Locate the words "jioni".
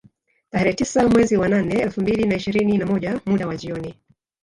3.55-3.95